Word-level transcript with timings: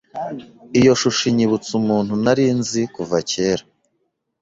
Iyo 0.79 0.91
shusho 0.99 1.23
inyibutsa 1.31 1.71
umuntu 1.81 2.13
nari 2.23 2.45
nzi 2.59 2.81
kuva 2.95 3.17
kera. 3.31 3.63